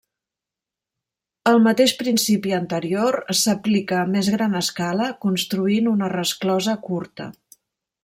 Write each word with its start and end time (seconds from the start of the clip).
El 1.51 1.61
mateix 1.65 1.93
principi 1.99 2.55
anterior 2.61 3.19
s'aplica 3.43 4.01
a 4.01 4.09
més 4.17 4.33
gran 4.39 4.59
escala 4.65 5.13
construint 5.29 5.95
una 5.97 6.13
resclosa 6.19 6.81
curta. 6.91 7.33